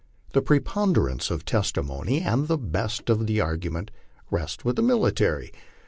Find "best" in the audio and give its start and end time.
2.57-3.07